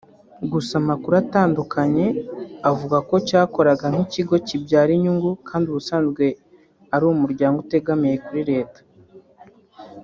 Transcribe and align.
gusa 0.51 0.73
amakuru 0.81 1.15
atandukanye 1.23 2.05
avugwa 2.69 2.97
ko 3.09 3.15
cyakoraga 3.27 3.85
nk’ikigo 3.93 4.35
kibyara 4.47 4.89
inyungu 4.97 5.29
kandi 5.47 5.65
ubusanzwe 5.71 6.25
ari 6.93 7.03
umuryango 7.05 7.57
utegamiye 7.59 8.15
kuri 8.25 8.41
Leta 8.51 8.79